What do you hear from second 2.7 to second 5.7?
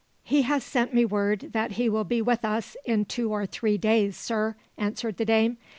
in two or three days, sir," answered the dame.